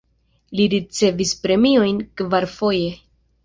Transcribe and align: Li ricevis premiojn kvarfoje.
Li 0.59 0.65
ricevis 0.73 1.35
premiojn 1.45 2.03
kvarfoje. 2.23 2.93